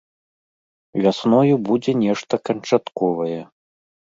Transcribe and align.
Вясною 1.03 1.55
будзе 1.67 1.91
нешта 2.03 2.35
канчатковае. 2.49 3.39